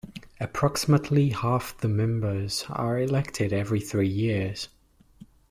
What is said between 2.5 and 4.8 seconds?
are elected every three years.